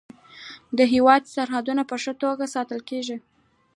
د 0.77 0.79
هیواد 0.93 1.23
سرحدونه 1.33 1.83
په 1.89 1.95
ښه 2.03 2.13
توګه 2.23 2.45
ساتل 2.55 2.79
کیږي. 2.89 3.17